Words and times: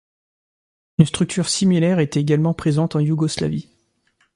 Une 0.97 1.05
structure 1.05 1.47
similaire 1.47 1.99
était 1.99 2.19
également 2.21 2.55
présente 2.55 2.95
en 2.95 2.99
Yougoslavie. 3.01 3.69